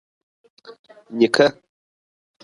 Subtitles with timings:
[1.19, 1.47] نيکه